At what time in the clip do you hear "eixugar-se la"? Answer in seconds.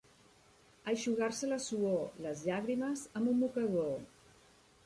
0.93-1.59